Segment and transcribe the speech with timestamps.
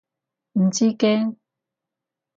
[0.53, 1.35] 唔知驚？